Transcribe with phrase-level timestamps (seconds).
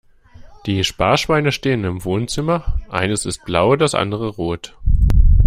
[0.65, 4.75] Die Sparschweine stehen im Wohnzimmer, eines ist blau das andere rot.